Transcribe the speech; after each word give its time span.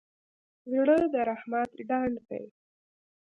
زړه 0.71 0.97
د 1.13 1.15
رحمت 1.29 1.71
ډنډ 1.87 2.15
دی. 2.29 2.45